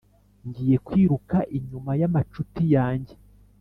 Ngiye 0.47 0.77
kwiruka 0.85 1.37
inyuma 1.57 1.91
y’amacuti 1.99 2.63
yanjye, 2.75 3.13